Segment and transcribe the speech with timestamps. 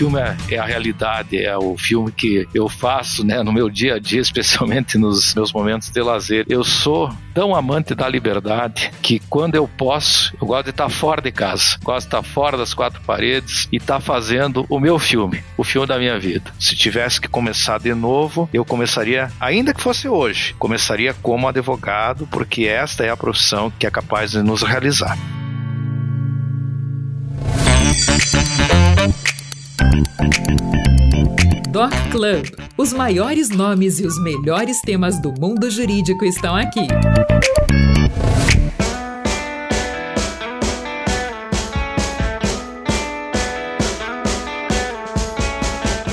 [0.00, 3.96] filme é, é, a realidade, é o filme que eu faço, né, no meu dia
[3.96, 6.46] a dia, especialmente nos meus momentos de lazer.
[6.48, 11.20] Eu sou tão amante da liberdade que quando eu posso, eu gosto de estar fora
[11.20, 15.44] de casa, gosto de estar fora das quatro paredes e estar fazendo o meu filme,
[15.54, 16.50] o filme da minha vida.
[16.58, 22.26] Se tivesse que começar de novo, eu começaria, ainda que fosse hoje, começaria como advogado,
[22.30, 25.18] porque esta é a profissão que é capaz de nos realizar.
[31.70, 32.46] Doc Club.
[32.76, 36.86] Os maiores nomes e os melhores temas do mundo jurídico estão aqui.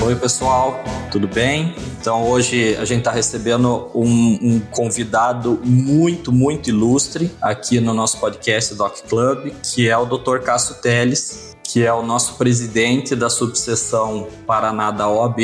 [0.00, 1.74] Oi, pessoal, tudo bem?
[2.00, 8.18] Então, hoje a gente está recebendo um, um, convidado muito, muito ilustre aqui no nosso
[8.18, 10.38] podcast Doc Club, que é o Dr.
[10.38, 15.38] Cássio Teles, que é o nosso presidente da subseção Paraná da OAB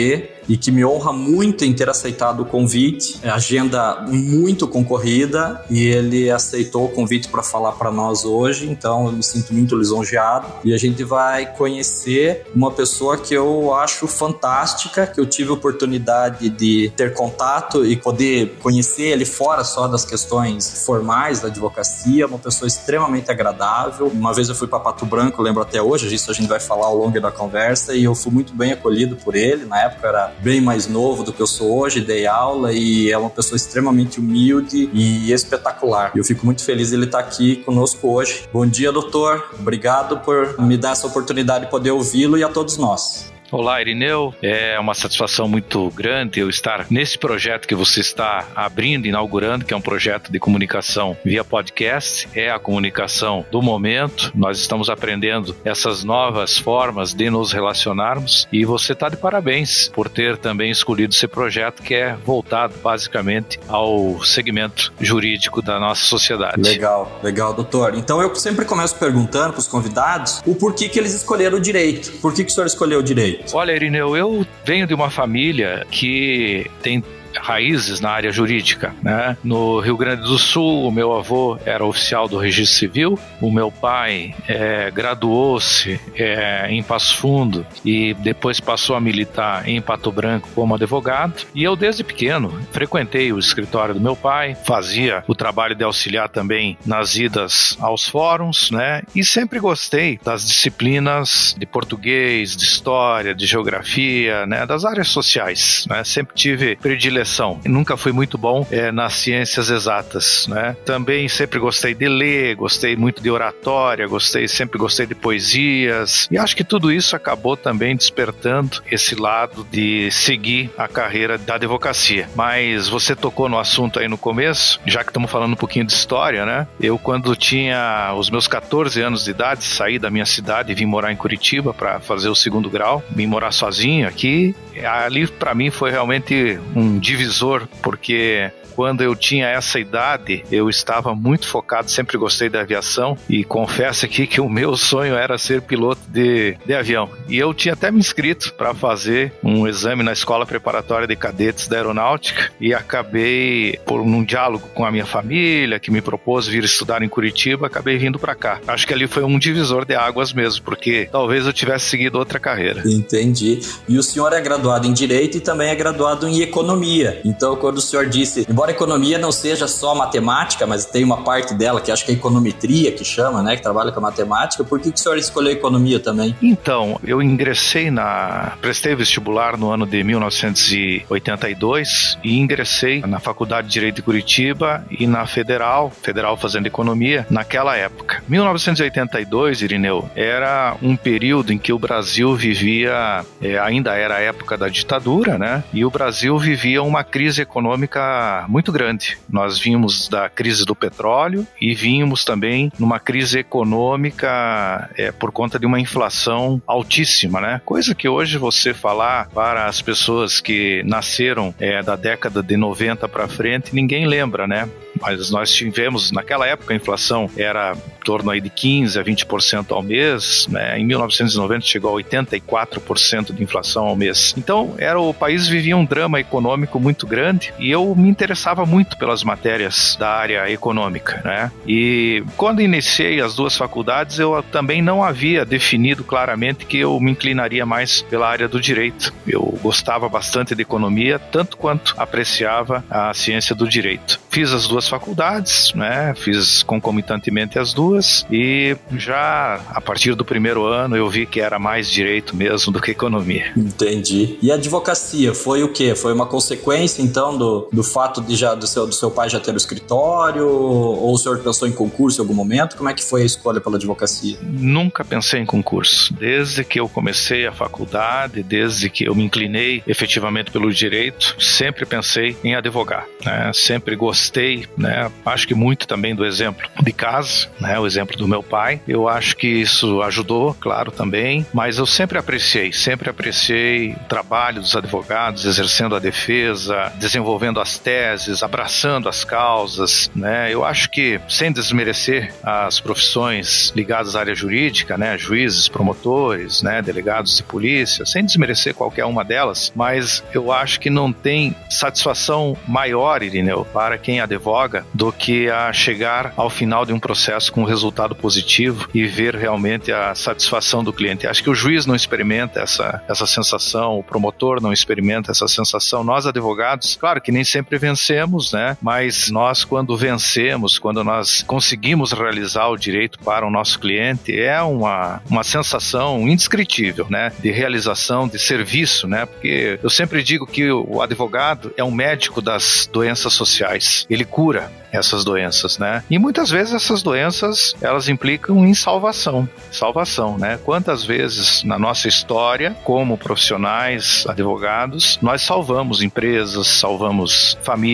[0.49, 3.19] e que me honra muito em ter aceitado o convite.
[3.23, 9.07] É agenda muito concorrida e ele aceitou o convite para falar para nós hoje, então
[9.07, 10.47] eu me sinto muito lisonjeado.
[10.65, 16.49] E a gente vai conhecer uma pessoa que eu acho fantástica, que eu tive oportunidade
[16.49, 22.39] de ter contato e poder conhecer ele fora só das questões formais da advocacia, uma
[22.39, 24.07] pessoa extremamente agradável.
[24.09, 26.87] Uma vez eu fui para Pato Branco, lembro até hoje, isso a gente vai falar
[26.87, 29.65] ao longo da conversa, e eu fui muito bem acolhido por ele.
[29.65, 33.19] Na época era bem mais novo do que eu sou hoje, dei aula e é
[33.19, 36.13] uma pessoa extremamente humilde e espetacular.
[36.15, 38.49] Eu fico muito feliz ele estar aqui conosco hoje.
[38.53, 39.51] Bom dia, doutor.
[39.59, 43.34] Obrigado por me dar essa oportunidade de poder ouvi-lo e a todos nós.
[43.55, 44.35] Olá, Irineu.
[44.43, 49.73] É uma satisfação muito grande eu estar nesse projeto que você está abrindo, inaugurando, que
[49.73, 52.29] é um projeto de comunicação via podcast.
[52.35, 54.33] É a comunicação do momento.
[54.35, 60.09] Nós estamos aprendendo essas novas formas de nos relacionarmos e você está de parabéns por
[60.09, 66.61] ter também escolhido esse projeto que é voltado basicamente ao segmento jurídico da nossa sociedade.
[66.61, 67.95] Legal, legal, doutor.
[67.95, 72.11] Então eu sempre começo perguntando para os convidados o porquê que eles escolheram o direito.
[72.21, 73.44] Por que, que o senhor escolheu o direito?
[73.53, 77.03] Olha, Irineu, eu venho de uma família que tem
[77.41, 78.95] raízes na área jurídica.
[79.03, 79.37] Né?
[79.43, 83.71] No Rio Grande do Sul, o meu avô era oficial do registro civil, o meu
[83.71, 90.49] pai é, graduou-se é, em Passo Fundo e depois passou a militar em Pato Branco
[90.55, 91.45] como advogado.
[91.55, 96.29] E eu, desde pequeno, frequentei o escritório do meu pai, fazia o trabalho de auxiliar
[96.29, 99.03] também nas idas aos fóruns, né?
[99.15, 104.67] E sempre gostei das disciplinas de português, de história, de geografia, né?
[104.67, 106.03] Das áreas sociais, né?
[106.05, 107.59] Sempre tive predileção direção.
[107.65, 110.77] Nunca fui muito bom é, nas ciências exatas, né?
[110.85, 116.29] Também sempre gostei de ler, gostei muito de oratória, gostei, sempre gostei de poesias.
[116.31, 121.55] E acho que tudo isso acabou também despertando esse lado de seguir a carreira da
[121.55, 122.29] advocacia.
[122.37, 125.93] Mas você tocou no assunto aí no começo, já que estamos falando um pouquinho de
[125.93, 126.69] história, né?
[126.79, 130.85] Eu, quando tinha os meus 14 anos de idade, saí da minha cidade e vim
[130.85, 134.55] morar em Curitiba para fazer o segundo grau, vim morar sozinho aqui.
[134.85, 140.69] Ali, para mim, foi realmente um dia divisor, porque quando eu tinha essa idade, eu
[140.69, 145.39] estava muito focado, sempre gostei da aviação e confesso aqui que o meu sonho era
[145.39, 147.09] ser piloto de, de avião.
[147.29, 151.69] E eu tinha até me inscrito para fazer um exame na escola preparatória de cadetes
[151.69, 156.65] da aeronáutica e acabei, por um diálogo com a minha família, que me propôs vir
[156.65, 158.61] estudar em Curitiba, acabei vindo para cá.
[158.67, 162.39] Acho que ali foi um divisor de águas mesmo, porque talvez eu tivesse seguido outra
[162.39, 162.83] carreira.
[162.87, 163.61] Entendi.
[163.89, 167.21] E o senhor é graduado em Direito e também é graduado em Economia.
[167.25, 171.23] Então, quando o senhor disse, embora a economia não seja só matemática, mas tem uma
[171.23, 174.81] parte dela que acho que é econometria que chama, né, que trabalha com matemática, por
[174.81, 176.35] que, que o senhor escolheu economia também?
[176.43, 178.53] Então, eu ingressei na.
[178.61, 185.07] prestei vestibular no ano de 1982 e ingressei na Faculdade de Direito de Curitiba e
[185.07, 188.23] na Federal, Federal fazendo economia, naquela época.
[188.29, 194.57] 1982, Irineu, era um período em que o Brasil vivia, é, ainda era a época
[194.57, 195.63] da ditadura, né?
[195.73, 199.19] E o Brasil vivia uma crise econômica muito grande.
[199.29, 205.59] Nós vimos da crise do petróleo e vimos também numa crise econômica é, por conta
[205.59, 207.61] de uma inflação altíssima, né?
[207.65, 213.09] Coisa que hoje você falar para as pessoas que nasceram é, da década de 90
[213.09, 214.69] para frente, ninguém lembra, né?
[215.01, 219.73] mas nós tivemos, naquela época a inflação era em torno aí de 15 a 20%
[219.73, 220.79] ao mês, né?
[220.79, 224.35] Em 1990 chegou a 84% de inflação ao mês.
[224.37, 228.99] Então, era o país vivia um drama econômico muito grande e eu me interessava muito
[228.99, 231.51] pelas matérias da área econômica, né?
[231.67, 237.13] E quando iniciei as duas faculdades, eu também não havia definido claramente que eu me
[237.13, 239.13] inclinaria mais pela área do direito.
[239.27, 244.21] Eu gostava bastante de economia, tanto quanto apreciava a ciência do direito.
[244.29, 246.15] Fiz as duas faculdades, né?
[246.17, 251.59] Fiz concomitantemente as duas e já a partir do primeiro ano eu vi que era
[251.59, 253.53] mais direito mesmo do que economia.
[253.57, 254.39] Entendi.
[254.43, 255.95] E a advocacia foi o quê?
[255.95, 259.41] Foi uma consequência então do, do fato de já do seu, do seu pai já
[259.41, 262.77] ter o escritório ou o senhor pensou em concurso em algum momento?
[262.77, 264.37] Como é que foi a escolha pela advocacia?
[264.43, 266.13] Nunca pensei em concurso.
[266.15, 271.87] Desde que eu comecei a faculdade, desde que eu me inclinei efetivamente pelo direito, sempre
[271.87, 273.07] pensei em advogar.
[273.25, 273.51] Né?
[273.55, 275.11] Sempre gostei, né?
[275.25, 277.79] Acho que muito também do exemplo de casa, né?
[277.79, 278.81] O exemplo do meu pai.
[278.87, 281.47] Eu acho que isso ajudou, claro, também.
[281.53, 287.79] Mas eu sempre apreciei, sempre apreciei o trabalho dos advogados exercendo a defesa, desenvolvendo as
[287.79, 290.53] teses, abraçando as causas, né?
[290.53, 295.17] Eu acho que sem desmerecer as profissões ligadas à área jurídica, né?
[295.19, 296.83] Juízes, promotores, né?
[296.83, 302.57] Delegados de polícia, sem desmerecer qualquer uma delas, mas eu acho que não tem satisfação
[302.67, 307.63] maior, Irineu, para quem advoga do que a chegar ao final de um processo com
[307.63, 311.27] um resultado positivo e ver realmente a satisfação do cliente.
[311.27, 316.05] Acho que o juiz não experimenta essa, essa sensação, o promotor não experimenta essa sensação.
[316.05, 318.04] Nós, advogados, claro que nem sempre vencemos,
[318.53, 318.77] né?
[318.81, 324.61] Mas nós, quando vencemos, quando nós conseguimos realizar o direito para o nosso cliente, é
[324.63, 327.33] uma, uma sensação indescritível, né?
[327.41, 329.27] De realização, de serviço, né?
[329.27, 334.07] Porque eu sempre digo que o advogado é um médico das doenças sociais.
[334.09, 336.03] Ele cura, essas doenças, né?
[336.09, 340.59] E muitas vezes essas doenças elas implicam em salvação, salvação, né?
[340.65, 347.94] Quantas vezes na nossa história, como profissionais, advogados, nós salvamos empresas, salvamos famílias,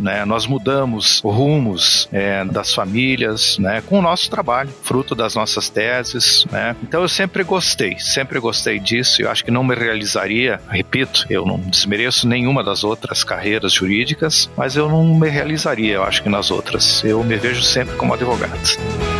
[0.00, 0.24] né?
[0.24, 3.82] Nós mudamos rumos é, das famílias, né?
[3.86, 6.76] Com o nosso trabalho, fruto das nossas teses, né?
[6.82, 9.22] Então eu sempre gostei, sempre gostei disso.
[9.22, 14.50] Eu acho que não me realizaria, repito, eu não desmereço nenhuma das outras carreiras jurídicas,
[14.56, 15.94] mas eu não me realizaria.
[15.94, 17.02] Eu acho que nas outras.
[17.04, 19.19] Eu me vejo sempre como advogado.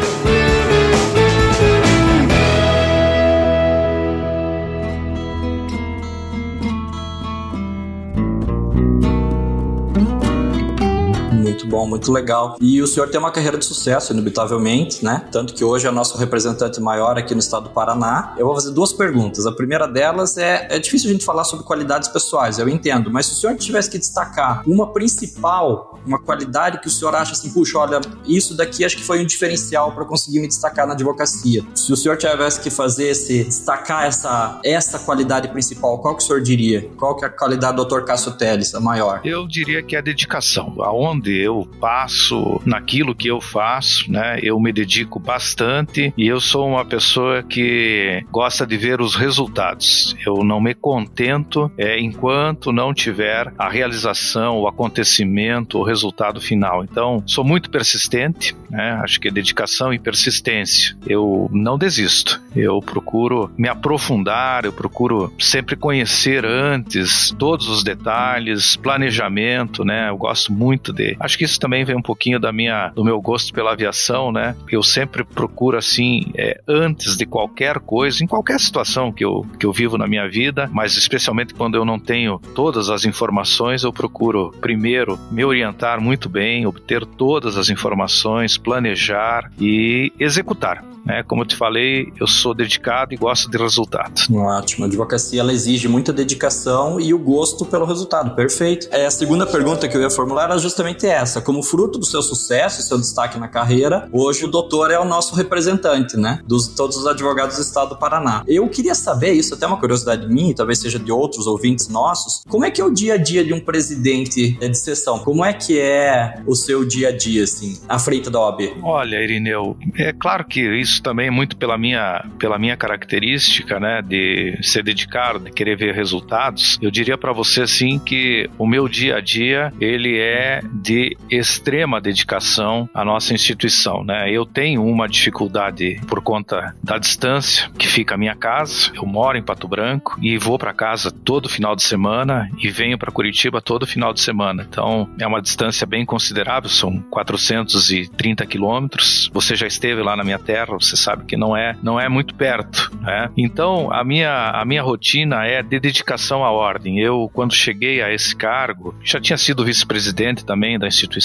[11.70, 12.56] Bom, muito legal.
[12.60, 15.24] E o senhor tem uma carreira de sucesso, inevitavelmente, né?
[15.30, 18.34] Tanto que hoje é nosso representante maior aqui no estado do Paraná.
[18.36, 19.46] Eu vou fazer duas perguntas.
[19.46, 23.26] A primeira delas é: é difícil a gente falar sobre qualidades pessoais, eu entendo, mas
[23.26, 27.50] se o senhor tivesse que destacar uma principal, uma qualidade que o senhor acha assim,
[27.50, 31.64] puxa, olha, isso daqui acho que foi um diferencial para conseguir me destacar na advocacia.
[31.74, 36.26] Se o senhor tivesse que fazer esse, destacar essa, essa qualidade principal, qual que o
[36.26, 36.90] senhor diria?
[36.96, 38.02] Qual que é a qualidade do Dr.
[38.02, 39.20] Cássio Teles, a maior?
[39.24, 40.74] Eu diria que é a dedicação.
[40.80, 46.68] Aonde eu passo, naquilo que eu faço, né, eu me dedico bastante e eu sou
[46.68, 50.16] uma pessoa que gosta de ver os resultados.
[50.24, 56.84] Eu não me contento é, enquanto não tiver a realização, o acontecimento, o resultado final.
[56.84, 60.96] Então, sou muito persistente, né, acho que é dedicação e persistência.
[61.06, 62.40] Eu não desisto.
[62.54, 70.08] Eu procuro me aprofundar, eu procuro sempre conhecer antes todos os detalhes, planejamento, né?
[70.08, 71.16] Eu gosto muito de.
[71.18, 74.56] Acho que isso também vem um pouquinho da minha, do meu gosto pela aviação, né?
[74.70, 79.66] Eu sempre procuro assim, é, antes de qualquer coisa, em qualquer situação que eu, que
[79.66, 83.92] eu vivo na minha vida, mas especialmente quando eu não tenho todas as informações, eu
[83.92, 90.84] procuro primeiro me orientar muito bem, obter todas as informações, planejar e executar.
[91.04, 91.22] Né?
[91.22, 94.28] Como eu te falei, eu sou dedicado e gosto de resultados.
[94.30, 94.84] Ótimo.
[94.84, 98.34] A advocacia ela exige muita dedicação e o gosto pelo resultado.
[98.34, 98.88] Perfeito.
[98.90, 101.39] É, a segunda pergunta que eu ia formular era justamente essa.
[101.44, 105.34] Como fruto do seu sucesso, seu destaque na carreira, hoje o doutor é o nosso
[105.34, 106.40] representante, né?
[106.46, 108.42] Dos todos os advogados do estado do Paraná.
[108.46, 112.42] Eu queria saber, isso até é uma curiosidade minha, talvez seja de outros ouvintes nossos,
[112.48, 115.18] como é que é o dia a dia de um presidente de sessão?
[115.18, 118.76] Como é que é o seu dia a dia, assim, à frente da OAB?
[118.82, 124.02] Olha, Irineu, é claro que isso também é muito pela minha, pela minha característica, né,
[124.02, 126.78] de ser dedicado, de querer ver resultados.
[126.80, 132.00] Eu diria para você, assim, que o meu dia a dia, ele é de extrema
[132.00, 134.30] dedicação à nossa instituição, né?
[134.30, 138.90] Eu tenho uma dificuldade por conta da distância que fica a minha casa.
[138.94, 142.98] Eu moro em Pato Branco e vou para casa todo final de semana e venho
[142.98, 144.66] para Curitiba todo final de semana.
[144.68, 149.30] Então é uma distância bem considerável, são 430 quilômetros.
[149.32, 152.34] Você já esteve lá na minha terra, você sabe que não é não é muito
[152.34, 153.30] perto, né?
[153.36, 156.98] Então a minha a minha rotina é de dedicação à ordem.
[156.98, 161.19] Eu quando cheguei a esse cargo, já tinha sido vice-presidente também da instituição,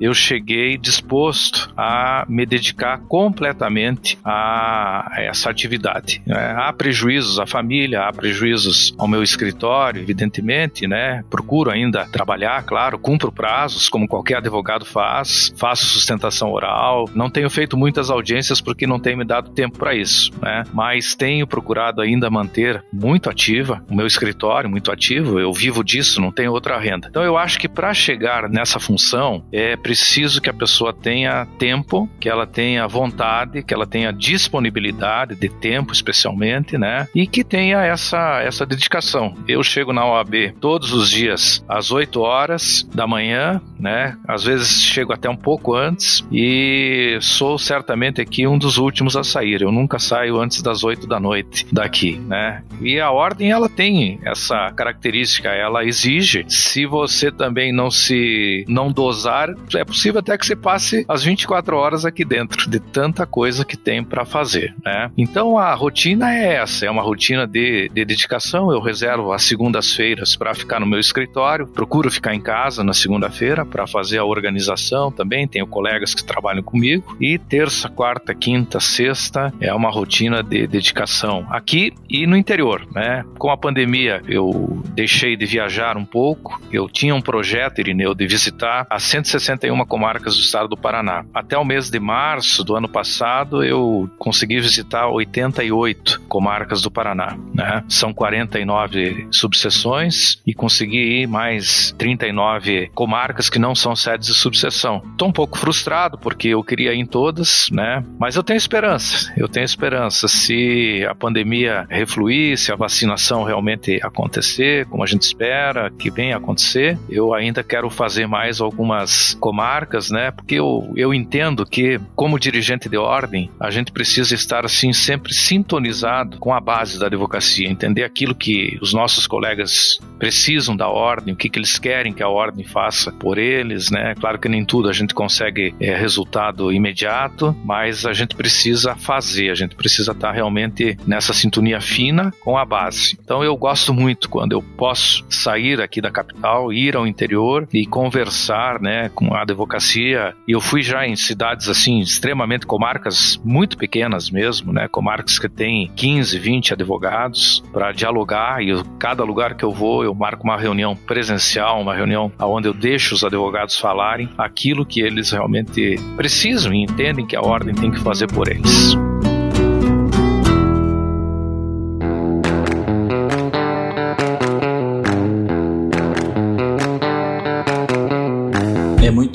[0.00, 6.22] eu cheguei disposto a me dedicar completamente a essa atividade.
[6.26, 6.54] Né?
[6.56, 11.24] Há prejuízos à família, há prejuízos ao meu escritório, evidentemente, né?
[11.30, 17.50] Procuro ainda trabalhar, claro, cumpro prazos, como qualquer advogado faz, faço sustentação oral, não tenho
[17.50, 20.64] feito muitas audiências porque não tenho me dado tempo para isso, né?
[20.72, 26.20] Mas tenho procurado ainda manter muito ativa o meu escritório, muito ativo, eu vivo disso,
[26.20, 27.08] não tenho outra renda.
[27.08, 32.08] Então eu acho que para chegar nessa função é preciso que a pessoa tenha tempo,
[32.20, 37.08] que ela tenha vontade, que ela tenha disponibilidade de tempo, especialmente, né?
[37.14, 39.34] E que tenha essa essa dedicação.
[39.46, 44.16] Eu chego na OAB todos os dias às 8 horas da manhã, né?
[44.26, 49.24] Às vezes chego até um pouco antes e sou certamente aqui um dos últimos a
[49.24, 49.62] sair.
[49.62, 52.62] Eu nunca saio antes das 8 da noite daqui, né?
[52.80, 58.90] E a ordem ela tem essa característica, ela exige se você também não se não
[58.90, 59.27] dosar,
[59.74, 63.76] é possível até que você passe as 24 horas aqui dentro de tanta coisa que
[63.76, 65.10] tem para fazer, né?
[65.16, 68.72] Então a rotina é essa, é uma rotina de, de dedicação.
[68.72, 73.64] Eu reservo as segundas-feiras para ficar no meu escritório, procuro ficar em casa na segunda-feira
[73.64, 75.46] para fazer a organização também.
[75.46, 81.46] Tenho colegas que trabalham comigo e terça, quarta, quinta, sexta é uma rotina de dedicação
[81.50, 83.24] aqui e no interior, né?
[83.38, 86.60] Com a pandemia eu deixei de viajar um pouco.
[86.72, 91.24] Eu tinha um projeto, Irineu, de visitar as 161 comarcas do estado do Paraná.
[91.34, 97.36] Até o mês de março do ano passado, eu consegui visitar 88 comarcas do Paraná.
[97.54, 97.82] Né?
[97.88, 105.02] São 49 subseções e consegui ir mais 39 comarcas que não são sedes de subseção.
[105.12, 108.04] Estou um pouco frustrado porque eu queria ir em todas, né?
[108.18, 109.32] mas eu tenho esperança.
[109.36, 110.28] Eu tenho esperança.
[110.28, 116.36] Se a pandemia refluir, se a vacinação realmente acontecer, como a gente espera que venha
[116.36, 118.60] acontecer, eu ainda quero fazer mais
[118.98, 120.30] algumas comarcas, né?
[120.30, 125.32] Porque eu, eu entendo que, como dirigente de ordem, a gente precisa estar assim sempre
[125.32, 131.34] sintonizado com a base da advocacia, entender aquilo que os nossos colegas precisam da ordem,
[131.34, 134.14] o que, que eles querem que a ordem faça por eles, né?
[134.18, 139.50] Claro que nem tudo a gente consegue é, resultado imediato, mas a gente precisa fazer,
[139.50, 143.18] a gente precisa estar realmente nessa sintonia fina com a base.
[143.22, 147.86] Então eu gosto muito quando eu posso sair aqui da capital, ir ao interior e
[147.86, 150.34] conversar, né, com a advocacia.
[150.46, 155.48] E eu fui já em cidades assim extremamente comarcas muito pequenas mesmo, né, comarcas que
[155.48, 160.44] têm 15, 20 advogados para dialogar e eu, cada lugar que eu vou eu marco
[160.44, 165.96] uma reunião presencial, uma reunião onde eu deixo os advogados falarem aquilo que eles realmente
[166.16, 169.07] precisam e entendem que a ordem tem que fazer por eles.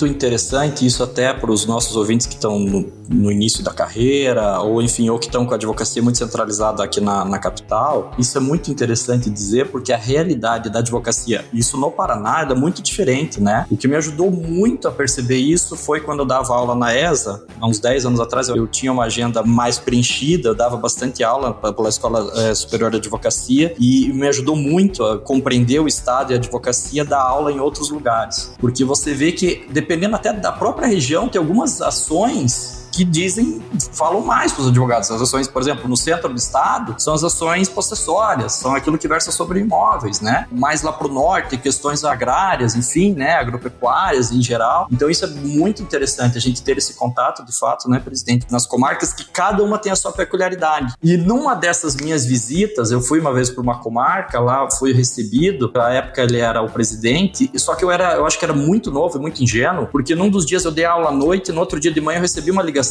[0.04, 4.60] Muito interessante, isso até para os nossos ouvintes que estão no, no, início da carreira,
[4.60, 8.12] ou enfim, ou que estão com a advocacia muito centralizada aqui na, na capital.
[8.18, 12.82] Isso é muito interessante dizer, porque a realidade da advocacia, isso no Paraná, é muito
[12.82, 13.66] diferente, né?
[13.72, 17.46] O que me ajudou muito a perceber isso foi quando eu dava aula na ESA,
[17.60, 21.24] há uns 10 anos atrás, eu, eu tinha uma agenda mais preenchida, eu dava bastante
[21.24, 26.32] aula pela Escola é, Superior de Advocacia, e me ajudou muito a compreender o estado
[26.32, 28.54] e a advocacia da aula em outros lugares.
[28.60, 33.60] Porque você vê que, dependendo até da própria região, tem algumas ações que dizem,
[33.94, 35.10] falam mais para os advogados.
[35.10, 39.08] As ações, por exemplo, no centro do estado, são as ações possessórias, são aquilo que
[39.08, 40.48] versa sobre imóveis, né?
[40.52, 43.34] Mais lá para o norte, questões agrárias, enfim, né?
[43.34, 44.88] Agropecuárias em geral.
[44.92, 48.68] Então isso é muito interessante a gente ter esse contato, de fato, né, presidente, nas
[48.68, 50.94] comarcas que cada uma tem a sua peculiaridade.
[51.02, 55.72] E numa dessas minhas visitas, eu fui uma vez para uma comarca, lá fui recebido,
[55.74, 58.92] na época ele era o presidente, só que eu era, eu acho que era muito
[58.92, 61.92] novo, muito ingênuo, porque num dos dias eu dei aula à noite, no outro dia
[61.92, 62.83] de manhã eu recebi uma ligação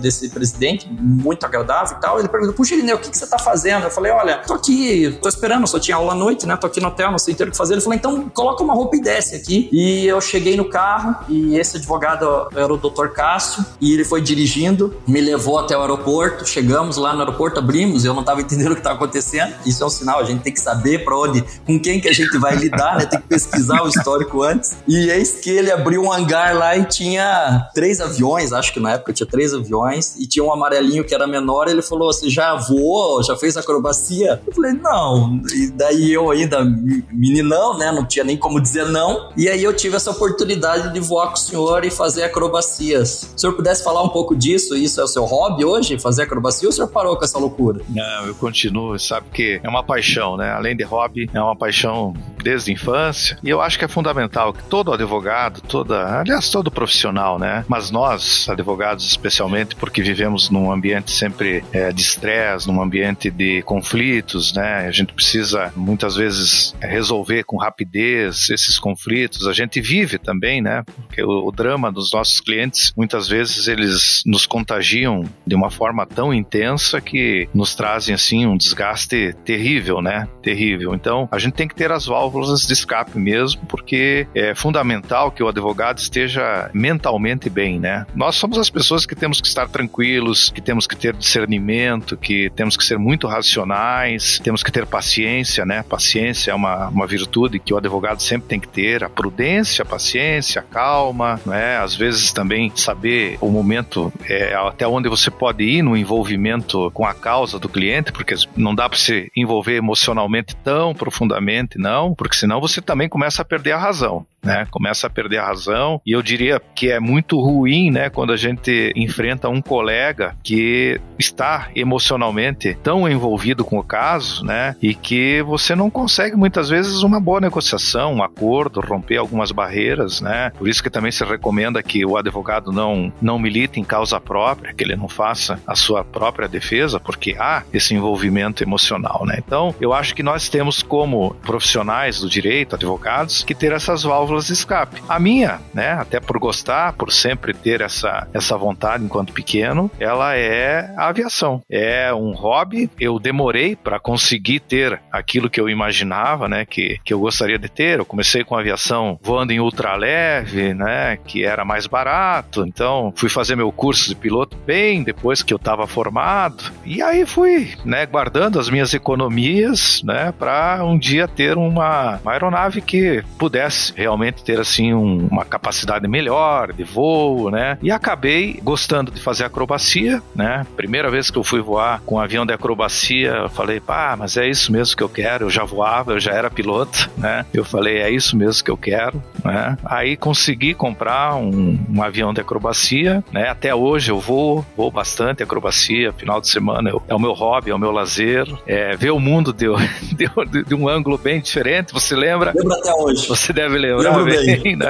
[0.00, 2.18] desse presidente, muito agradável e tal.
[2.18, 3.84] Ele perguntou: Puxa, Irineu, o que, que você tá fazendo?
[3.84, 6.56] Eu falei: Olha, tô aqui, tô esperando, só tinha aula à noite, né?
[6.56, 7.74] Tô aqui no hotel, não sei o que fazer.
[7.74, 9.68] Ele falou: Então coloca uma roupa e desce aqui.
[9.72, 13.08] E eu cheguei no carro e esse advogado era o Dr.
[13.08, 16.46] Cássio e ele foi dirigindo, me levou até o aeroporto.
[16.46, 19.54] Chegamos lá no aeroporto, abrimos, eu não tava entendendo o que tava acontecendo.
[19.64, 22.12] Isso é um sinal, a gente tem que saber para onde, com quem que a
[22.12, 23.06] gente vai lidar, né?
[23.06, 24.76] Tem que pesquisar o histórico antes.
[24.86, 28.92] E eis que ele abriu um hangar lá e tinha três aviões, acho que na
[28.92, 31.68] época tinha três aviões, e tinha um amarelinho que era menor.
[31.68, 33.22] ele falou: Você já voou?
[33.22, 34.40] Já fez acrobacia?
[34.46, 35.40] Eu falei: Não.
[35.54, 36.64] E daí eu ainda,
[37.12, 37.90] meninão, né?
[37.92, 39.30] Não tinha nem como dizer não.
[39.36, 43.10] E aí eu tive essa oportunidade de voar com o senhor e fazer acrobacias.
[43.10, 46.22] Se o senhor pudesse falar um pouco disso, isso é o seu hobby hoje, fazer
[46.22, 47.80] acrobacia, ou o senhor parou com essa loucura?
[47.88, 50.50] Não, eu continuo, sabe que é uma paixão, né?
[50.50, 53.38] Além de hobby, é uma paixão desde a infância.
[53.42, 57.64] E eu acho que é fundamental que todo advogado, toda, aliás, todo profissional, né?
[57.68, 63.62] Mas nós, advogados especialmente, porque vivemos num ambiente sempre é, de estresse, num ambiente de
[63.62, 64.86] conflitos, né?
[64.86, 69.46] A gente precisa muitas vezes resolver com rapidez esses conflitos.
[69.46, 70.82] A gente vive também, né?
[71.06, 76.04] Porque o, o drama dos nossos clientes, muitas vezes eles nos contagiam de uma forma
[76.04, 80.28] tão intensa que nos trazem assim um desgaste terrível, né?
[80.42, 80.94] Terrível.
[80.94, 85.42] Então, a gente tem que ter as válvulas de escape mesmo, porque é fundamental que
[85.42, 88.04] o advogado esteja mentalmente bem, né?
[88.14, 92.50] Nós somos as pessoas que temos que estar tranquilos, que temos que ter discernimento, que
[92.56, 95.82] temos que ser muito racionais, temos que ter paciência, né?
[95.82, 99.86] Paciência é uma, uma virtude que o advogado sempre tem que ter, a prudência, a
[99.86, 101.76] paciência, a calma, né?
[101.76, 107.04] Às vezes também saber o momento é, até onde você pode ir no envolvimento com
[107.04, 112.36] a causa do cliente, porque não dá para se envolver emocionalmente tão profundamente, não, porque
[112.36, 114.66] senão você também começa a perder a razão né?
[114.70, 118.36] Começa a perder a razão e eu diria que é muito ruim, né, quando a
[118.36, 125.42] gente enfrenta um colega que está emocionalmente tão envolvido com o caso, né, e que
[125.42, 130.52] você não consegue muitas vezes uma boa negociação, um acordo, romper algumas barreiras, né?
[130.56, 134.72] Por isso que também se recomenda que o advogado não não milite em causa própria,
[134.72, 139.36] que ele não faça a sua própria defesa, porque há esse envolvimento emocional, né?
[139.38, 144.46] Então, eu acho que nós temos como profissionais do direito, advogados, que ter essas válvulas
[144.46, 145.02] de escape.
[145.08, 150.36] A minha, né, até por gostar, por sempre ter essa, essa vontade enquanto pequeno, ela
[150.36, 151.62] é a aviação.
[151.70, 152.90] É um hobby.
[152.98, 157.68] Eu demorei para conseguir ter aquilo que eu imaginava, né, que, que eu gostaria de
[157.68, 157.98] ter.
[157.98, 162.64] Eu comecei com aviação voando em ultraleve, né, que era mais barato.
[162.66, 166.72] Então, fui fazer meu curso de piloto bem depois que eu estava formado.
[166.84, 172.32] E aí fui, né, guardando as minhas economias, né, para um dia ter uma, uma
[172.32, 177.78] aeronave que pudesse realmente ter assim um, uma capacidade melhor de voo, né?
[177.82, 178.79] E acabei gostando
[179.12, 180.66] de fazer acrobacia, né?
[180.76, 184.36] Primeira vez que eu fui voar com um avião de acrobacia, eu falei, pá, mas
[184.36, 185.46] é isso mesmo que eu quero.
[185.46, 187.44] Eu já voava, eu já era piloto, né?
[187.52, 189.76] Eu falei, é isso mesmo que eu quero, né?
[189.84, 193.48] Aí consegui comprar um, um avião de acrobacia, né?
[193.48, 197.70] Até hoje eu vou, vou bastante acrobacia, final de semana eu, é o meu hobby,
[197.70, 199.66] é o meu lazer, é ver o mundo de,
[200.14, 201.92] de, de um ângulo bem diferente.
[201.92, 202.52] Você lembra?
[202.54, 203.26] Lembra até hoje.
[203.28, 204.88] Você deve lembrar bem, né?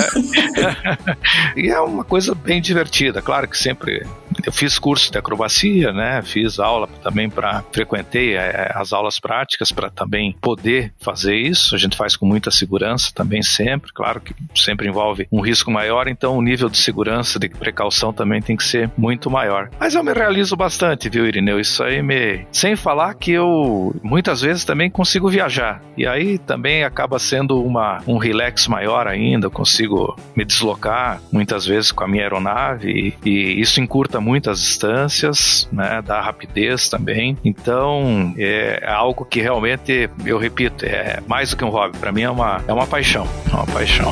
[1.56, 4.06] e é uma coisa bem divertida, claro que sempre siempre
[4.46, 6.22] eu fiz curso de acrobacia, né?
[6.22, 11.74] Fiz aula também para frequentei é, as aulas práticas para também poder fazer isso.
[11.74, 16.08] A gente faz com muita segurança também sempre, claro que sempre envolve um risco maior,
[16.08, 19.68] então o nível de segurança, de precaução também tem que ser muito maior.
[19.78, 21.60] Mas eu me realizo bastante, viu, Irineu?
[21.60, 25.82] Isso aí me sem falar que eu muitas vezes também consigo viajar.
[25.96, 31.66] E aí também acaba sendo uma um relax maior ainda, eu consigo me deslocar muitas
[31.66, 36.88] vezes com a minha aeronave e, e isso encurta muito as distâncias, né, dá rapidez
[36.88, 37.36] também.
[37.44, 42.22] Então é algo que realmente, eu repito, é mais do que um hobby, para mim
[42.22, 44.10] é uma, é uma paixão, é uma paixão.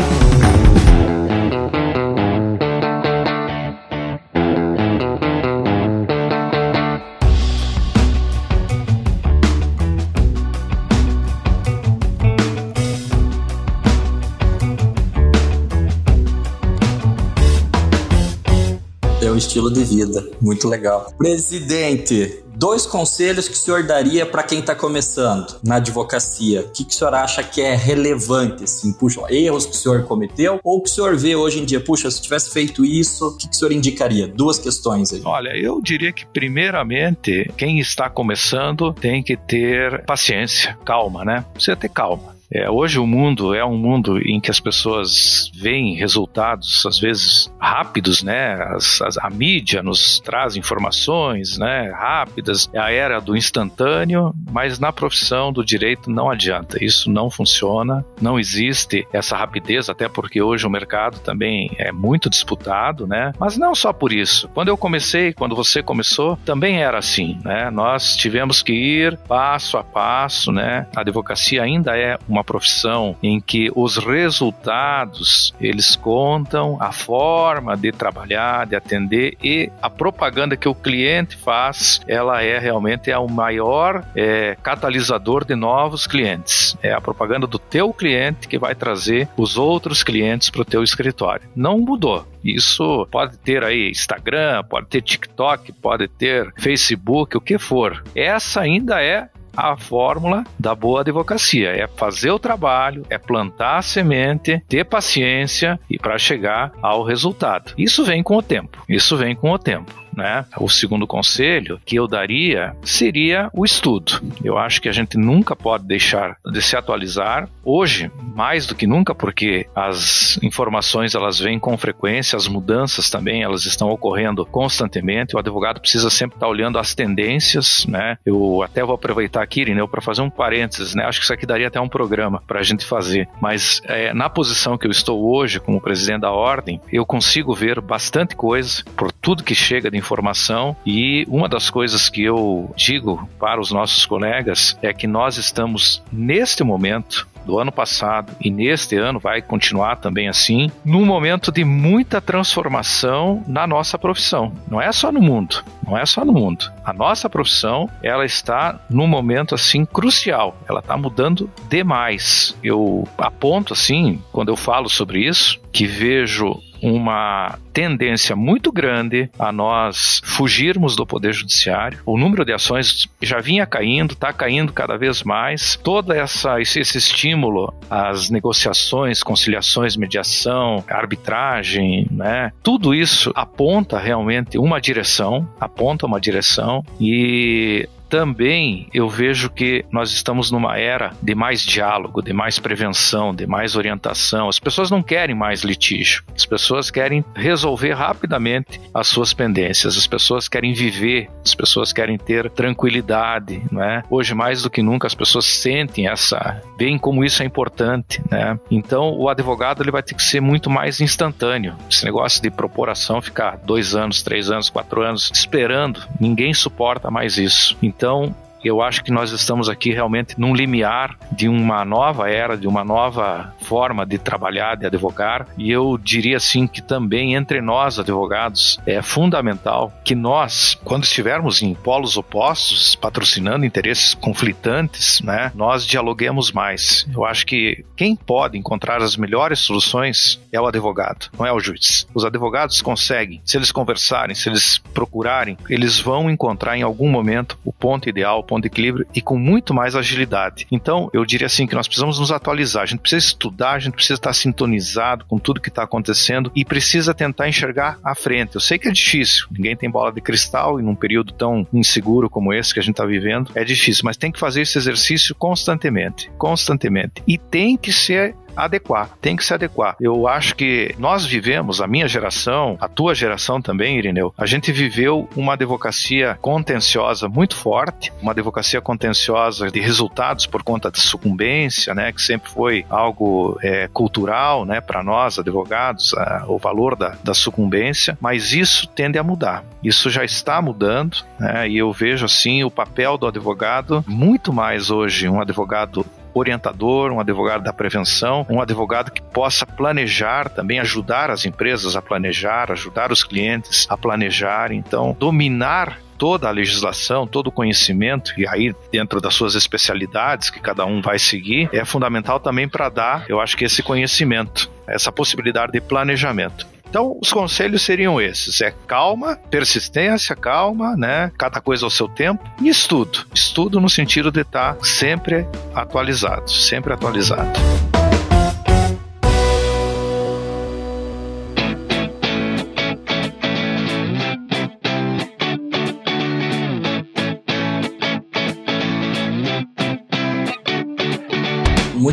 [19.49, 20.31] Estilo de vida.
[20.41, 21.13] Muito legal.
[21.17, 26.61] Presidente, dois conselhos que o senhor daria para quem está começando na advocacia.
[26.61, 28.65] O que, que o senhor acha que é relevante?
[28.65, 31.81] Assim, puxa, erros que o senhor cometeu ou que o senhor vê hoje em dia,
[31.81, 34.29] puxa, se tivesse feito isso, o que, que o senhor indicaria?
[34.29, 35.23] Duas questões aí.
[35.25, 41.45] Olha, eu diria que primeiramente quem está começando tem que ter paciência, calma, né?
[41.55, 45.97] Precisa ter calma É, hoje o mundo é um mundo em que as pessoas veem
[45.97, 48.55] resultados, às vezes rápidos, né?
[48.55, 51.91] As, as, a mídia nos traz informações, né?
[51.91, 56.83] Rápidas, é a era do instantâneo, mas na profissão do direito não adianta.
[56.83, 62.31] Isso não funciona, não existe essa rapidez, até porque hoje o mercado também é muito
[62.31, 63.33] disputado, né?
[63.39, 64.49] Mas não só por isso.
[64.55, 67.71] Quando eu comecei, quando você começou, também era assim, né?
[67.71, 70.87] Nós tivemos que ir passo a passo, né?
[70.97, 77.93] A advocacia ainda é uma profissão em que os resultados eles contam a forma de
[77.93, 83.29] trabalhar, de atender e a propaganda que o cliente faz, ela é realmente é o
[83.29, 86.77] maior é, catalisador de novos clientes.
[86.83, 90.83] É a propaganda do teu cliente que vai trazer os outros clientes para o teu
[90.83, 91.49] escritório.
[91.55, 92.27] Não mudou.
[92.45, 98.03] Isso pode ter aí Instagram, pode ter TikTok, pode ter Facebook, o que for.
[98.15, 101.71] Essa ainda é a fórmula da boa advocacia.
[101.71, 107.73] É fazer o trabalho, é plantar a semente, ter paciência e para chegar ao resultado.
[107.77, 108.83] Isso vem com o tempo.
[108.89, 110.45] Isso vem com o tempo né?
[110.57, 114.21] O segundo conselho que eu daria seria o estudo.
[114.43, 117.49] Eu acho que a gente nunca pode deixar de se atualizar.
[117.65, 123.43] Hoje, mais do que nunca, porque as informações elas vêm com frequência, as mudanças também
[123.43, 125.37] elas estão ocorrendo constantemente.
[125.37, 128.19] O advogado precisa sempre estar olhando as tendências, né?
[128.25, 131.05] Eu até vou aproveitar aqui, Irineu, para fazer um parênteses, né?
[131.05, 133.29] Acho que isso aqui daria até um programa para a gente fazer.
[133.41, 137.81] Mas é, na posição que eu estou hoje como presidente da ordem, eu consigo ver
[137.81, 143.29] bastante coisa por tudo que chega de informação e uma das coisas que eu digo
[143.39, 148.95] para os nossos colegas é que nós estamos neste momento do ano passado e neste
[148.97, 154.53] ano vai continuar também assim, num momento de muita transformação na nossa profissão.
[154.71, 156.71] Não é só no mundo, não é só no mundo.
[156.85, 160.59] A nossa profissão, ela está num momento assim crucial.
[160.69, 162.55] Ela está mudando demais.
[162.63, 169.53] Eu aponto assim, quando eu falo sobre isso, que vejo uma tendência muito grande a
[169.53, 171.99] nós fugirmos do poder judiciário.
[172.05, 175.79] O número de ações já vinha caindo, está caindo cada vez mais.
[175.83, 182.53] Todo essa, esse, esse estímulo às negociações, conciliações, mediação, arbitragem, né?
[182.63, 190.11] Tudo isso aponta realmente uma direção, aponta uma direção e também eu vejo que nós
[190.11, 194.49] estamos numa era de mais diálogo, de mais prevenção, de mais orientação.
[194.49, 196.23] As pessoas não querem mais litígio.
[196.35, 199.97] As pessoas querem resolver rapidamente as suas pendências.
[199.97, 201.29] As pessoas querem viver.
[201.45, 204.03] As pessoas querem ter tranquilidade, não é?
[204.11, 208.59] Hoje mais do que nunca as pessoas sentem essa, veem como isso é importante, né?
[208.71, 211.77] Então o advogado ele vai ter que ser muito mais instantâneo.
[211.91, 217.11] Esse negócio de propor ação ficar dois anos, três anos, quatro anos esperando, ninguém suporta
[217.11, 217.77] mais isso.
[217.83, 218.33] Então, então,
[218.65, 222.85] eu acho que nós estamos aqui realmente num limiar de uma nova era, de uma
[222.85, 228.79] nova forma de trabalhar, de advogar, e eu diria assim que também entre nós advogados
[228.87, 236.53] é fundamental que nós, quando estivermos em polos opostos, patrocinando interesses conflitantes, né, nós dialoguemos
[236.53, 237.07] mais.
[237.13, 241.61] Eu acho que quem pode encontrar as melhores soluções é o advogado, não é o
[241.61, 242.07] juiz.
[242.15, 247.59] Os advogados conseguem, se eles conversarem, se eles procurarem, eles vão encontrar em algum momento
[247.65, 250.67] o ponto ideal, ponto de equilíbrio e com muito mais agilidade.
[250.73, 253.95] Então, eu diria assim que nós precisamos nos atualizar, a gente precisa estudar, a gente
[253.95, 258.55] precisa estar sintonizado com tudo que está acontecendo e precisa tentar enxergar à frente.
[258.55, 262.31] Eu sei que é difícil, ninguém tem bola de cristal e num período tão inseguro
[262.31, 265.35] como esse que a gente está vivendo, é difícil, mas tem que fazer esse exercício
[265.35, 267.23] constantemente, constantemente.
[267.27, 269.97] E tem que ser adequar, tem que se adequar.
[270.01, 274.73] Eu acho que nós vivemos, a minha geração, a tua geração também, Irineu, a gente
[274.73, 281.95] viveu uma advocacia contenciosa muito forte, uma advocacia contenciosa de resultados por conta de sucumbência,
[281.95, 287.17] né, que sempre foi algo é, cultural, né, para nós advogados, a, o valor da,
[287.23, 289.65] da sucumbência, mas isso tende a mudar.
[289.83, 294.91] Isso já está mudando, né, e eu vejo assim o papel do advogado muito mais
[294.91, 301.31] hoje um advogado orientador, um advogado da prevenção, um advogado que possa planejar, também ajudar
[301.31, 304.73] as empresas a planejar, ajudar os clientes a planejar.
[304.73, 310.61] Então, dominar toda a legislação, todo o conhecimento, e aí dentro das suas especialidades que
[310.61, 315.13] cada um vai seguir, é fundamental também para dar, eu acho que esse conhecimento, essa
[315.13, 316.67] possibilidade de planejamento.
[316.89, 321.31] Então, os conselhos seriam esses: é calma, persistência, calma, né?
[321.39, 323.27] Cada coisa ao seu tempo e estudo.
[323.35, 327.98] Estudo no sentido de estar sempre atualizado, sempre atualizado.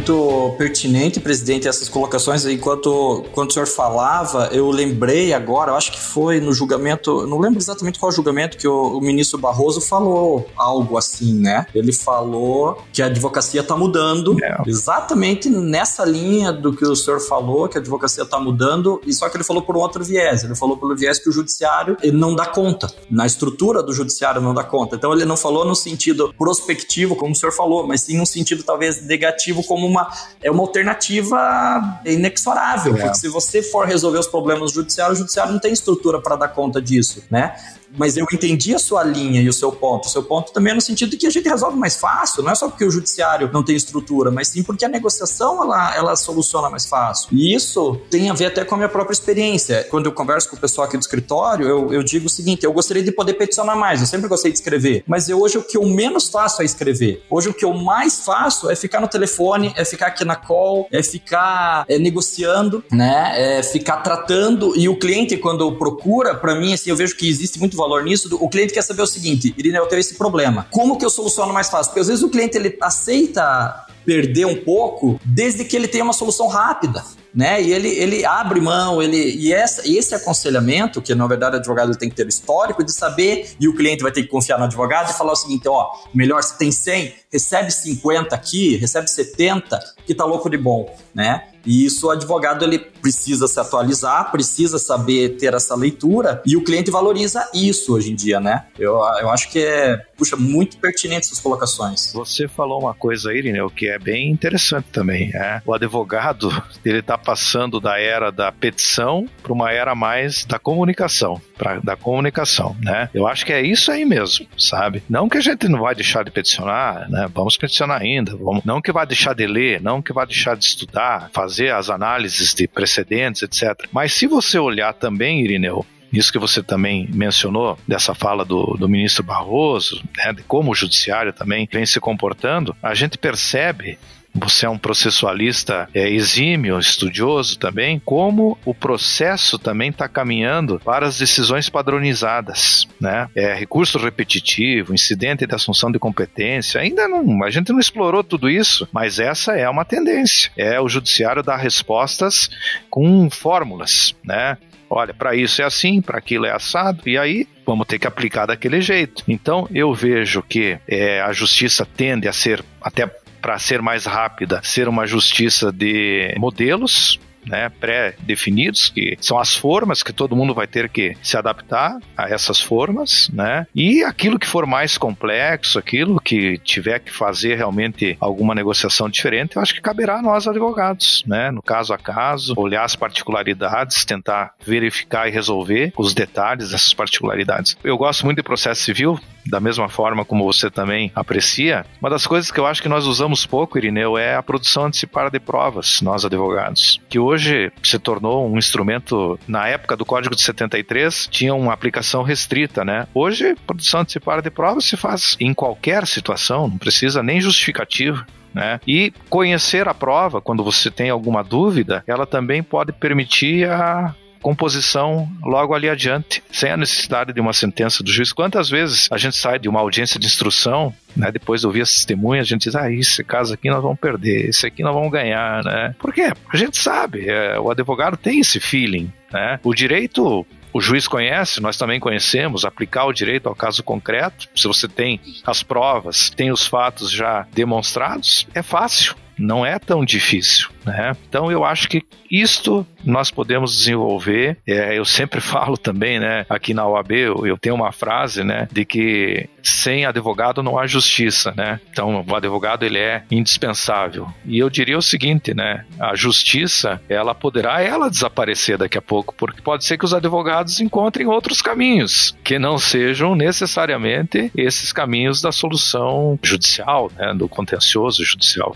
[0.06, 2.46] Muito pertinente, presidente, essas colocações.
[2.46, 7.40] Enquanto, enquanto o senhor falava, eu lembrei agora, eu acho que foi no julgamento, não
[7.40, 11.66] lembro exatamente qual julgamento que o, o ministro Barroso falou algo assim, né?
[11.74, 14.58] Ele falou que a advocacia está mudando, é.
[14.68, 19.28] exatamente nessa linha do que o senhor falou, que a advocacia está mudando, e só
[19.28, 20.44] que ele falou por um outro viés.
[20.44, 22.94] Ele falou pelo viés que o judiciário ele não dá conta.
[23.10, 24.96] Na estrutura do judiciário não dá conta.
[24.96, 28.62] Então ele não falou no sentido prospectivo, como o senhor falou, mas sim no sentido
[28.64, 32.96] talvez negativo, como uma, é uma alternativa inexorável.
[32.96, 33.02] É.
[33.02, 36.36] Porque se você for resolver os problemas do judiciário, o judiciário não tem estrutura para
[36.36, 37.56] dar conta disso, né?
[37.98, 40.08] Mas eu entendi a sua linha e o seu ponto.
[40.08, 42.52] O seu ponto também é no sentido de que a gente resolve mais fácil, não
[42.52, 46.16] é só porque o judiciário não tem estrutura, mas sim porque a negociação ela, ela
[46.16, 47.30] soluciona mais fácil.
[47.32, 49.86] E isso tem a ver até com a minha própria experiência.
[49.90, 52.74] Quando eu converso com o pessoal aqui do escritório, eu, eu digo o seguinte: eu
[52.74, 55.78] gostaria de poder peticionar mais, eu sempre gostei de escrever, mas eu, hoje o que
[55.78, 57.24] eu menos faço é escrever.
[57.30, 60.88] Hoje o que eu mais faço é ficar no telefone, é ficar aqui na call,
[60.92, 63.60] é ficar é, negociando, né?
[63.60, 64.74] É ficar tratando.
[64.76, 68.36] E o cliente, quando procura, para mim, assim, eu vejo que existe muito valor nisso,
[68.40, 70.68] o cliente quer saber o seguinte, Irina, eu tenho esse problema.
[70.72, 71.92] Como que eu soluciono mais fácil?
[71.92, 76.14] Porque às vezes o cliente ele aceita perder um pouco desde que ele tenha uma
[76.14, 77.04] solução rápida.
[77.34, 77.62] Né?
[77.62, 81.94] E ele, ele abre mão, ele e essa, esse aconselhamento, que na verdade o advogado
[81.98, 85.10] tem que ter histórico de saber, e o cliente vai ter que confiar no advogado
[85.10, 90.16] e falar o seguinte: ó, melhor se tem 100, recebe 50 aqui, recebe 70, que
[90.16, 91.44] tá louco de bom, né?
[91.66, 96.64] E isso o advogado ele precisa se atualizar, precisa saber ter essa leitura e o
[96.64, 98.66] cliente valoriza isso hoje em dia, né?
[98.80, 102.12] Eu, eu acho que é, puxa, muito pertinente essas colocações.
[102.14, 106.50] Você falou uma coisa aí, o que é bem interessante também, é o advogado,
[106.84, 111.96] ele tá passando da era da petição para uma era mais da comunicação, pra, da
[111.96, 113.08] comunicação, né?
[113.14, 115.04] Eu acho que é isso aí mesmo, sabe?
[115.08, 117.30] Não que a gente não vai deixar de peticionar, né?
[117.32, 120.66] Vamos peticionar ainda, vamos, não que vai deixar de ler, não que vai deixar de
[120.66, 122.95] estudar, fazer as análises de precedentes,
[123.44, 123.88] etc.
[123.92, 125.86] Mas se você olhar também, Irineu,
[126.18, 130.76] isso que você também mencionou, dessa fala do, do ministro Barroso, né, de como o
[130.76, 133.98] judiciário também vem se comportando, a gente percebe
[134.36, 141.08] você é um processualista é, exímio, estudioso também, como o processo também está caminhando para
[141.08, 143.30] as decisões padronizadas, né?
[143.34, 148.50] É, recurso repetitivo, incidente de assunção de competência, ainda não, a gente não explorou tudo
[148.50, 150.52] isso, mas essa é uma tendência.
[150.58, 152.50] É o judiciário dar respostas
[152.90, 154.58] com fórmulas, né?
[154.96, 158.46] Olha, para isso é assim, para aquilo é assado, e aí vamos ter que aplicar
[158.46, 159.26] daquele jeito.
[159.28, 163.06] Então eu vejo que é, a justiça tende a ser até
[163.42, 170.04] para ser mais rápida, ser uma justiça de modelos, né, pré-definidos, que são as formas
[170.04, 173.68] que todo mundo vai ter que se adaptar a essas formas, né?
[173.74, 179.56] E aquilo que for mais complexo, aquilo que tiver que fazer realmente alguma negociação diferente,
[179.56, 181.52] eu acho que caberá a nós advogados, né?
[181.52, 187.78] No caso a caso, olhar as particularidades, tentar verificar e resolver os detalhes dessas particularidades.
[187.84, 191.86] Eu gosto muito de processo civil, da mesma forma como você também aprecia.
[192.02, 195.30] Uma das coisas que eu acho que nós usamos pouco, Irineu, é a produção antecipada
[195.30, 200.42] de provas, nós advogados, que hoje se tornou um instrumento, na época do Código de
[200.42, 203.08] 73, tinha uma aplicação restrita, né?
[203.14, 208.26] Hoje, produção antecipada de provas se faz em qualquer situação, não precisa nem justificativa.
[208.54, 208.80] Né?
[208.88, 215.28] E conhecer a prova, quando você tem alguma dúvida, ela também pode permitir a composição
[215.42, 218.32] logo ali adiante, sem a necessidade de uma sentença do juiz.
[218.32, 221.92] Quantas vezes a gente sai de uma audiência de instrução, né, depois de ouvir as
[221.92, 225.12] testemunhas, a gente diz, ah, esse caso aqui nós vamos perder, esse aqui nós vamos
[225.12, 225.96] ganhar, né?
[225.98, 226.32] Por quê?
[226.54, 229.60] A gente sabe, é, o advogado tem esse feeling, né?
[229.64, 234.68] O direito o juiz conhece, nós também conhecemos, aplicar o direito ao caso concreto, se
[234.68, 240.70] você tem as provas, tem os fatos já demonstrados, é fácil não é tão difícil,
[240.86, 241.16] né?
[241.28, 244.58] Então eu acho que isto nós podemos desenvolver.
[244.68, 246.46] É, eu sempre falo também, né?
[246.50, 248.68] Aqui na OAB eu, eu, tenho uma frase, né?
[248.72, 251.80] De que sem advogado não há justiça, né?
[251.92, 254.28] Então o advogado ele é indispensável.
[254.46, 255.86] E eu diria o seguinte, né?
[256.00, 260.80] A justiça ela poderá ela desaparecer daqui a pouco, porque pode ser que os advogados
[260.80, 267.34] encontrem outros caminhos que não sejam necessariamente esses caminhos da solução judicial, né?
[267.34, 268.76] Do contencioso judicial.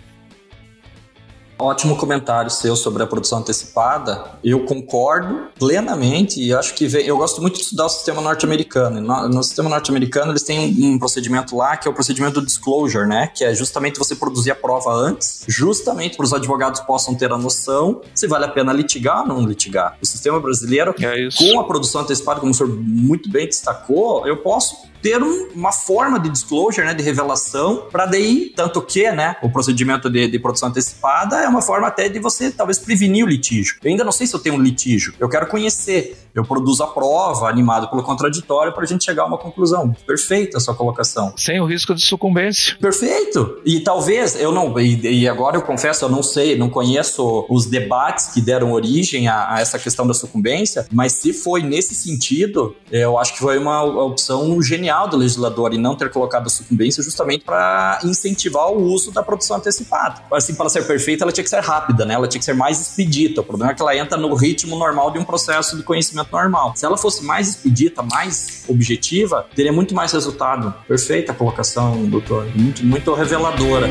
[1.61, 4.31] Ótimo comentário seu sobre a produção antecipada.
[4.41, 9.01] Eu concordo plenamente e acho que vem, eu gosto muito de estudar o sistema norte-americano.
[9.01, 12.45] No, no, sistema norte-americano, eles têm um, um, procedimento lá que é o procedimento do
[12.45, 13.27] disclosure, né?
[13.27, 17.37] Que é justamente você produzir a prova antes, justamente para os advogados possam ter a
[17.37, 19.97] noção se vale a pena litigar ou não litigar.
[20.01, 24.37] O sistema brasileiro, é com a produção antecipada, como o senhor muito bem destacou, eu
[24.37, 29.35] posso ter um, uma forma de disclosure, né, de revelação, para daí, tanto que, né,
[29.41, 33.27] o procedimento de, de, produção antecipada é uma forma até de você talvez prevenir o
[33.27, 33.77] litígio.
[33.83, 36.25] Eu ainda não sei se eu tenho um litígio, eu quero conhecer.
[36.33, 39.95] Eu produzo a prova, animado pelo contraditório, para a gente chegar a uma conclusão.
[40.05, 41.33] Perfeita a sua colocação.
[41.35, 42.77] Sem o risco de sucumbência.
[42.79, 43.59] Perfeito.
[43.65, 47.65] E talvez, eu não, e, e agora eu confesso, eu não sei, não conheço os
[47.65, 52.75] debates que deram origem a, a essa questão da sucumbência, mas se foi nesse sentido,
[52.91, 57.03] eu acho que foi uma opção genial do legislador em não ter colocado a sucumbência
[57.03, 60.21] justamente para incentivar o uso da produção antecipada.
[60.31, 62.13] Assim, para ser perfeita, ela tinha que ser rápida, né?
[62.13, 63.41] Ela tinha que ser mais expedita.
[63.41, 66.73] O problema é que ela entra no ritmo normal de um processo de conhecimento normal.
[66.75, 70.73] Se ela fosse mais expedita, mais objetiva, teria muito mais resultado.
[70.87, 72.45] Perfeita a colocação, doutor.
[72.55, 73.87] Muito, muito reveladora.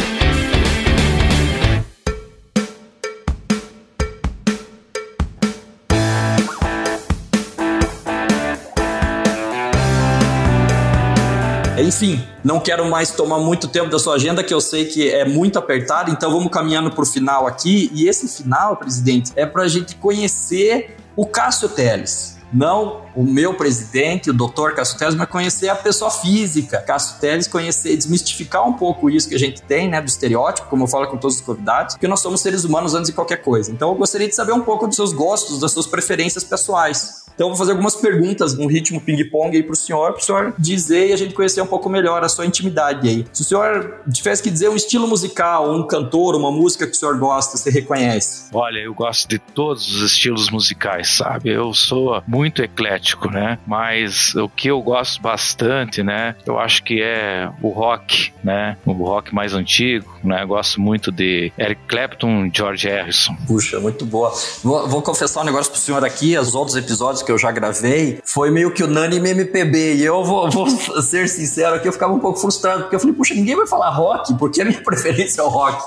[11.83, 15.25] Enfim, não quero mais tomar muito tempo da sua agenda, que eu sei que é
[15.25, 17.91] muito apertada, então vamos caminhando para o final aqui.
[17.95, 23.55] E esse final, presidente, é para a gente conhecer o Cássio Teles não o meu
[23.55, 26.79] presidente, o doutor Cássio Teles, mas conhecer a pessoa física.
[26.81, 30.85] Cássio Teles, conhecer, desmistificar um pouco isso que a gente tem, né, do estereótipo, como
[30.85, 33.71] eu falo com todos os convidados, porque nós somos seres humanos antes de qualquer coisa.
[33.71, 37.28] Então eu gostaria de saber um pouco dos seus gostos, das suas preferências pessoais.
[37.39, 41.11] Então eu vou fazer algumas perguntas no ritmo ping-pong aí pro senhor, pro senhor dizer
[41.11, 43.25] e a gente conhecer um pouco melhor a sua intimidade aí.
[43.33, 46.97] Se o senhor tivesse que dizer um estilo musical, um cantor, uma música que o
[46.97, 48.47] senhor gosta, você reconhece?
[48.53, 51.51] Olha, eu gosto de todos os estilos musicais, sabe?
[51.51, 53.57] Eu sou muito eclético, né?
[53.65, 56.35] Mas o que eu gosto bastante, né?
[56.45, 58.77] Eu acho que é o rock, né?
[58.85, 60.43] O rock mais antigo, né?
[60.43, 63.37] Eu gosto muito de Eric Clapton, George Harrison.
[63.47, 64.35] Puxa, muito boa.
[64.65, 68.21] Vou, vou confessar um negócio pro senhor aqui, os outros episódios que eu já gravei,
[68.25, 69.97] foi meio que unânime MPB.
[69.97, 70.67] E eu vou, vou
[71.03, 73.91] ser sincero aqui, eu ficava um pouco frustrado, porque eu falei, puxa, ninguém vai falar
[73.91, 75.79] rock, porque a minha preferência é o rock.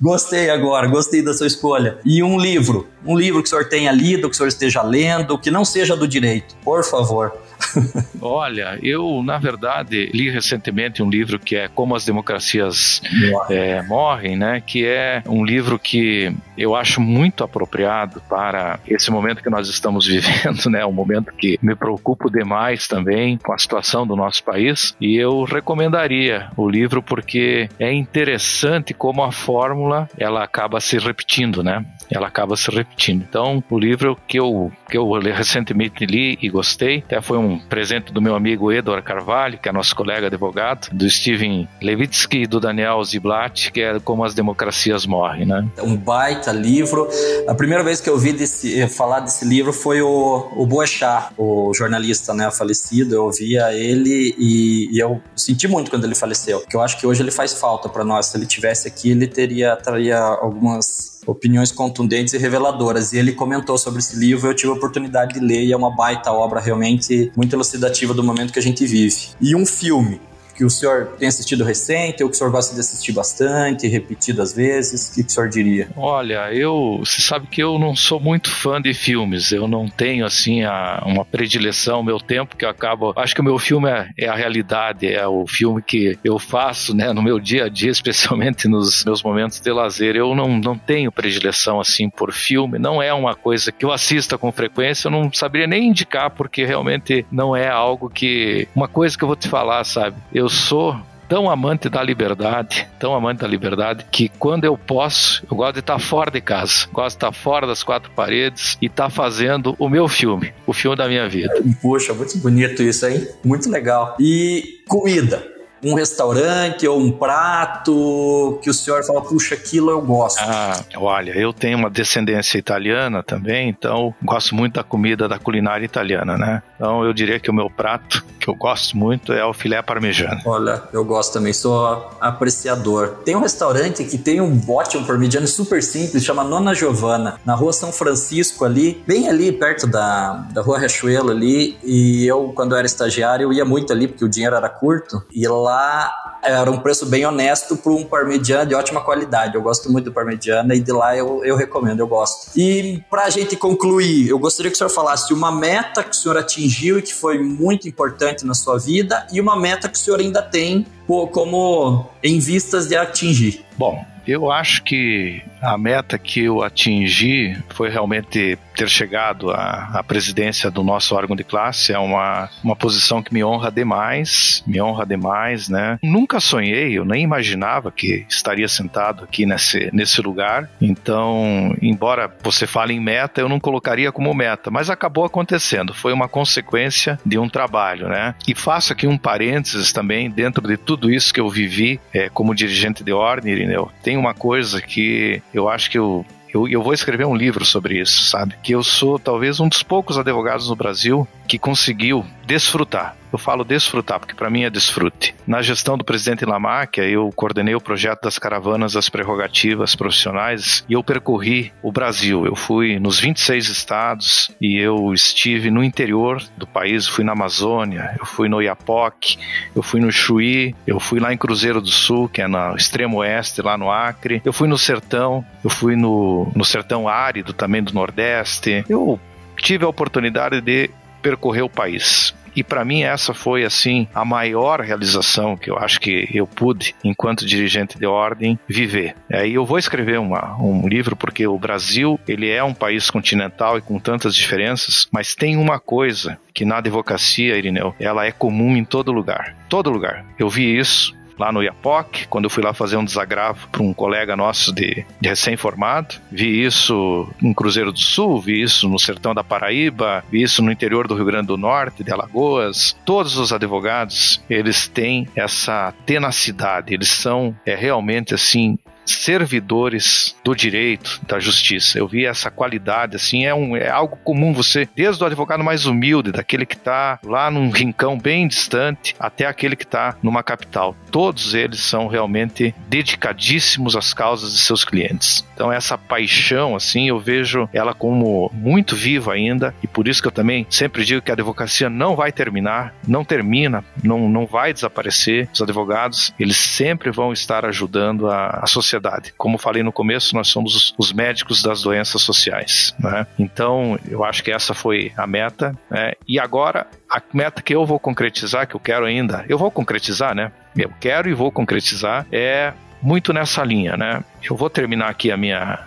[0.00, 2.00] Gostei agora, gostei da sua escolha.
[2.04, 5.38] E um livro, um livro que o senhor tenha lido, que o senhor esteja lendo,
[5.38, 7.32] que não seja do direito, por favor.
[8.20, 13.00] Olha, eu, na verdade, li recentemente um livro que é Como as Democracias
[13.48, 14.60] é, Morrem, né?
[14.60, 20.06] Que é um livro que eu acho muito apropriado para esse momento que nós estamos
[20.08, 20.84] vivendo, né?
[20.84, 24.94] Um momento que me preocupo demais também com a situação do nosso país.
[25.00, 31.62] E eu recomendaria o livro porque é interessante como a fórmula ela acaba se repetindo,
[31.62, 31.84] né?
[32.10, 33.24] Ela acaba se repetindo.
[33.28, 38.12] Então, o livro que eu, que eu recentemente li e gostei, até foi um presente
[38.12, 42.60] do meu amigo Edward Carvalho, que é nosso colega advogado, do Steven Levitsky e do
[42.60, 45.66] Daniel Ziblatt, que é Como as Democracias Morrem, né?
[45.82, 47.08] Um baita livro.
[47.48, 51.72] A primeira vez que eu ouvi desse, falar desse livro foi o, o Boechat, o
[51.74, 53.14] jornalista né, falecido.
[53.14, 57.06] Eu ouvia ele e, e eu senti muito quando ele faleceu, que eu acho que
[57.06, 58.26] hoje ele faz falta para nós.
[58.26, 63.12] Se ele tivesse aqui, ele teria, teria algumas opiniões contundentes e reveladoras.
[63.12, 65.94] E ele comentou sobre esse livro, eu tive a oportunidade de ler e é uma
[65.94, 69.30] baita obra realmente muito elucidativa do momento que a gente vive.
[69.40, 70.20] E um filme
[70.60, 74.52] que o senhor tem assistido recente, ou que o senhor gosta de assistir bastante, repetidas
[74.52, 75.08] vezes?
[75.08, 75.88] O que, que o senhor diria?
[75.96, 77.00] Olha, eu.
[77.02, 79.52] Você sabe que eu não sou muito fã de filmes.
[79.52, 83.14] Eu não tenho, assim, a, uma predileção, meu tempo que eu acabo.
[83.16, 86.94] Acho que o meu filme é, é, a realidade, é o filme que eu faço,
[86.94, 90.14] né, no meu dia a dia, especialmente nos meus momentos de lazer.
[90.14, 92.78] Eu não, não tenho predileção, assim, por filme.
[92.78, 95.08] Não é uma coisa que eu assista com frequência.
[95.08, 98.68] Eu não saberia nem indicar, porque realmente não é algo que.
[98.76, 100.18] Uma coisa que eu vou te falar, sabe?
[100.34, 105.56] Eu sou tão amante da liberdade, tão amante da liberdade, que quando eu posso, eu
[105.56, 109.08] gosto de estar fora de casa, gosto de estar fora das quatro paredes e estar
[109.10, 111.54] fazendo o meu filme, o filme da minha vida.
[111.80, 113.28] Poxa, muito bonito isso, hein?
[113.44, 114.16] Muito legal.
[114.18, 115.59] E comida?
[115.82, 120.40] Um restaurante ou um prato que o senhor fala, puxa, aquilo eu gosto?
[120.40, 125.84] Ah, olha, eu tenho uma descendência italiana também, então gosto muito da comida da culinária
[125.84, 126.62] italiana, né?
[126.76, 130.40] Então eu diria que o meu prato que eu gosto muito é o filé parmegiano.
[130.46, 133.16] Olha, eu gosto também, sou apreciador.
[133.24, 137.54] Tem um restaurante que tem um bote um parmegiano super simples, chama Nona Giovanna, na
[137.54, 142.74] rua São Francisco ali, bem ali perto da, da rua Riachuelo ali, e eu, quando
[142.74, 146.70] era estagiário, eu ia muito ali porque o dinheiro era curto, e lá lá era
[146.70, 149.54] um preço bem honesto para um parmegiana de ótima qualidade.
[149.54, 152.50] Eu gosto muito do parmegiana e de lá eu, eu recomendo, eu gosto.
[152.56, 156.14] E para a gente concluir, eu gostaria que o senhor falasse uma meta que o
[156.14, 160.00] senhor atingiu e que foi muito importante na sua vida e uma meta que o
[160.00, 163.64] senhor ainda tem como em vistas de atingir.
[163.76, 170.02] Bom, eu acho que a meta que eu atingi foi realmente ter chegado à, à,
[170.02, 171.92] presidência do nosso órgão de classe.
[171.92, 175.98] É uma, uma posição que me honra demais, me honra demais, né?
[176.02, 180.70] Nunca sonhei, eu nem imaginava que estaria sentado aqui nesse, nesse lugar.
[180.80, 185.92] Então, embora você fale em meta, eu não colocaria como meta, mas acabou acontecendo.
[185.92, 188.34] Foi uma consequência de um trabalho, né?
[188.48, 192.54] E faço aqui um parênteses também dentro de tudo isso que eu vivi é, como
[192.54, 193.90] dirigente de ordem, Irineu.
[194.10, 198.00] Tem uma coisa que eu acho que eu eu, eu vou escrever um livro sobre
[198.00, 198.56] isso, sabe?
[198.60, 203.16] Que eu sou talvez um dos poucos advogados no Brasil que conseguiu desfrutar.
[203.32, 205.34] Eu falo desfrutar, porque para mim é desfrute.
[205.46, 210.94] Na gestão do presidente Lamáquia, eu coordenei o projeto das caravanas das prerrogativas profissionais e
[210.94, 212.44] eu percorri o Brasil.
[212.46, 218.16] Eu fui nos 26 estados e eu estive no interior do país, fui na Amazônia,
[218.18, 219.38] eu fui no Iapoque,
[219.74, 223.18] eu fui no Chuí, eu fui lá em Cruzeiro do Sul, que é no extremo
[223.18, 227.82] oeste, lá no Acre, eu fui no Sertão, eu fui no, no Sertão Árido também
[227.82, 228.84] do Nordeste.
[228.88, 229.18] Eu
[229.56, 232.34] tive a oportunidade de percorrer o país.
[232.54, 236.94] E para mim essa foi assim a maior realização que eu acho que eu pude,
[237.04, 239.14] enquanto dirigente de ordem, viver.
[239.32, 243.78] Aí eu vou escrever uma, um livro porque o Brasil ele é um país continental
[243.78, 248.76] e com tantas diferenças, mas tem uma coisa que na advocacia, Irineu, ela é comum
[248.76, 249.56] em todo lugar.
[249.68, 250.24] Todo lugar.
[250.38, 253.94] Eu vi isso lá no Iapoc, quando eu fui lá fazer um desagravo para um
[253.94, 256.16] colega nosso de, de recém-formado.
[256.30, 260.70] Vi isso em Cruzeiro do Sul, vi isso no sertão da Paraíba, vi isso no
[260.70, 262.94] interior do Rio Grande do Norte, de Alagoas.
[263.06, 268.78] Todos os advogados, eles têm essa tenacidade, eles são é, realmente assim
[269.10, 271.98] servidores do direito, da justiça.
[271.98, 275.86] Eu vi essa qualidade, assim, é, um, é algo comum você, desde o advogado mais
[275.86, 280.96] humilde, daquele que está lá num rincão bem distante, até aquele que está numa capital.
[281.10, 285.44] Todos eles são realmente dedicadíssimos às causas de seus clientes.
[285.54, 290.28] Então essa paixão, assim, eu vejo ela como muito viva ainda e por isso que
[290.28, 294.72] eu também sempre digo que a advocacia não vai terminar, não termina, não, não vai
[294.72, 295.48] desaparecer.
[295.52, 299.32] Os advogados, eles sempre vão estar ajudando a, a sociedade sociedade.
[299.36, 302.94] Como falei no começo, nós somos os médicos das doenças sociais.
[302.98, 303.26] Né?
[303.38, 305.74] Então, eu acho que essa foi a meta.
[305.90, 306.12] Né?
[306.28, 310.34] E agora, a meta que eu vou concretizar, que eu quero ainda, eu vou concretizar,
[310.34, 310.52] né?
[310.76, 312.72] Eu quero e vou concretizar, é
[313.02, 314.22] muito nessa linha, né?
[314.42, 315.80] Eu vou terminar aqui a minha,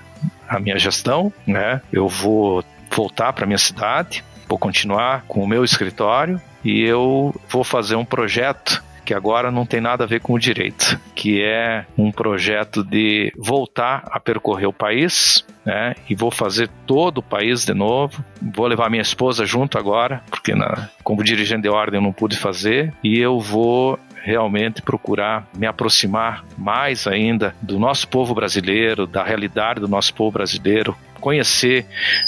[0.49, 1.81] a minha gestão, né?
[1.91, 7.63] Eu vou voltar para minha cidade, vou continuar com o meu escritório e eu vou
[7.63, 11.85] fazer um projeto que agora não tem nada a ver com o direito, que é
[11.97, 15.95] um projeto de voltar a percorrer o país, né?
[16.09, 18.23] E vou fazer todo o país de novo.
[18.41, 22.37] Vou levar minha esposa junto agora, porque na, como dirigente de ordem eu não pude
[22.37, 29.23] fazer, e eu vou realmente procurar me aproximar mais ainda do nosso povo brasileiro, da
[29.23, 31.85] realidade do nosso povo brasileiro, conhecer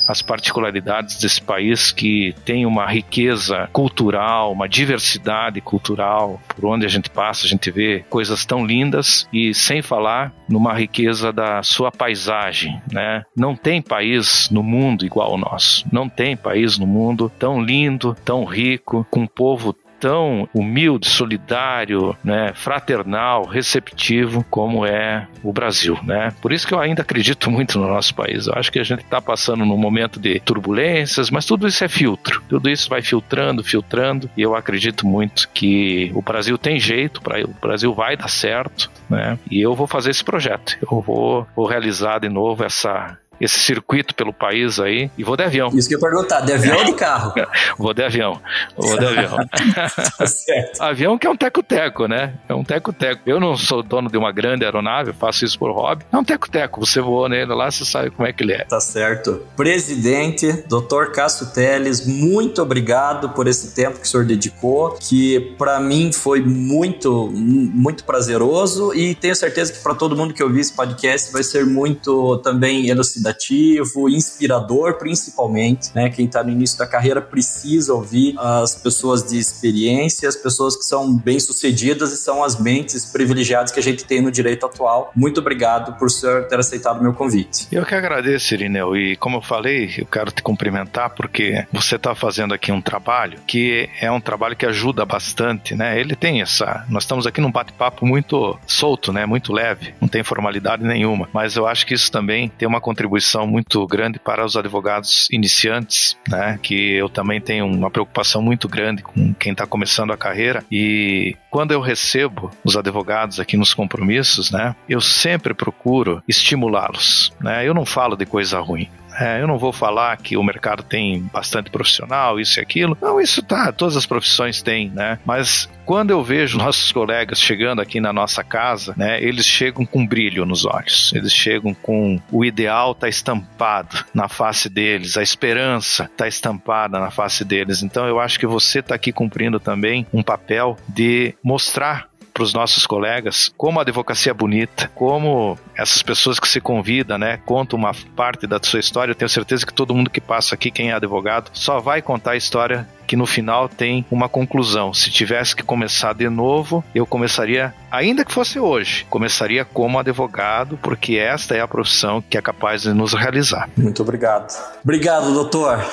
[0.07, 6.39] as particularidades desse país que tem uma riqueza cultural, uma diversidade cultural.
[6.47, 10.73] Por onde a gente passa, a gente vê coisas tão lindas e sem falar numa
[10.73, 13.23] riqueza da sua paisagem, né?
[13.35, 15.85] Não tem país no mundo igual ao nosso.
[15.91, 22.15] Não tem país no mundo tão lindo, tão rico, com um povo tão humilde, solidário,
[22.23, 26.33] né, fraternal, receptivo como é o Brasil, né?
[26.41, 28.47] Por isso que eu ainda acredito muito no nosso país.
[28.47, 31.87] Eu acho que a gente está passando num momento de turbulências, mas tudo isso é
[31.87, 32.41] filtro.
[32.47, 37.61] Tudo isso vai filtrando, filtrando, e eu acredito muito que o Brasil tem jeito, o
[37.61, 39.37] Brasil vai dar certo, né?
[39.49, 40.77] E eu vou fazer esse projeto.
[40.81, 45.43] Eu vou, vou realizar de novo essa esse circuito pelo país aí e vou de
[45.43, 45.69] avião.
[45.73, 47.33] Isso que eu perguntar, de avião ou de carro?
[47.77, 48.41] vou de avião,
[48.77, 49.37] vou de avião.
[50.17, 50.81] tá certo.
[50.81, 52.35] Avião que é um teco-teco, né?
[52.47, 53.21] É um teco-teco.
[53.25, 56.05] Eu não sou dono de uma grande aeronave, faço isso por hobby.
[56.11, 58.65] É um teco-teco, você voou nele lá, você sabe como é que ele é.
[58.65, 59.45] Tá certo.
[59.55, 61.11] Presidente, Dr.
[61.13, 66.41] Cássio Teles, muito obrigado por esse tempo que o senhor dedicou, que para mim foi
[66.41, 71.43] muito, muito prazeroso e tenho certeza que para todo mundo que ouvir esse podcast vai
[71.43, 75.89] ser muito também elucidado elucidativo, inspirador, principalmente.
[75.93, 76.09] Né?
[76.09, 80.83] Quem está no início da carreira precisa ouvir as pessoas de experiência, as pessoas que
[80.83, 85.11] são bem-sucedidas e são as mentes privilegiadas que a gente tem no direito atual.
[85.15, 87.67] Muito obrigado por senhor ter aceitado o meu convite.
[87.71, 92.13] Eu que agradeço, Irineu, e como eu falei, eu quero te cumprimentar porque você está
[92.13, 95.99] fazendo aqui um trabalho que é um trabalho que ajuda bastante, né?
[95.99, 96.85] Ele tem essa.
[96.89, 99.25] Nós estamos aqui num bate-papo muito solto, né?
[99.25, 103.14] Muito leve, não tem formalidade nenhuma, mas eu acho que isso também tem uma contribuição
[103.15, 106.59] contribuição muito grande para os advogados iniciantes, né?
[106.61, 111.35] Que eu também tenho uma preocupação muito grande com quem está começando a carreira e
[111.49, 114.75] quando eu recebo os advogados aqui nos compromissos, né?
[114.89, 117.67] Eu sempre procuro estimulá-los, né?
[117.67, 118.89] Eu não falo de coisa ruim.
[119.19, 122.97] É, eu não vou falar que o mercado tem bastante profissional, isso e aquilo.
[123.01, 125.19] Não, isso tá, todas as profissões têm, né?
[125.25, 130.05] Mas quando eu vejo nossos colegas chegando aqui na nossa casa, né, eles chegam com
[130.05, 131.13] brilho nos olhos.
[131.13, 137.11] Eles chegam com o ideal tá estampado na face deles, a esperança tá estampada na
[137.11, 137.83] face deles.
[137.83, 142.53] Então eu acho que você está aqui cumprindo também um papel de mostrar para os
[142.53, 147.79] nossos colegas como a advocacia é bonita, como essas pessoas que se convidam, né, contam
[147.79, 149.11] uma parte da sua história.
[149.11, 152.31] Eu tenho certeza que todo mundo que passa aqui, quem é advogado, só vai contar
[152.31, 154.93] a história que no final tem uma conclusão.
[154.93, 160.77] Se tivesse que começar de novo, eu começaria, ainda que fosse hoje, começaria como advogado,
[160.81, 163.69] porque esta é a profissão que é capaz de nos realizar.
[163.77, 164.53] Muito obrigado.
[164.83, 165.85] Obrigado, doutor.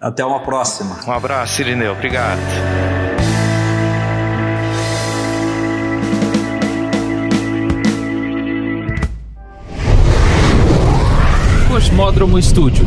[0.00, 1.00] Até uma próxima.
[1.06, 1.92] Um abraço, Irineu.
[1.92, 2.40] Obrigado.
[11.80, 12.84] Cosmódromo Estúdio.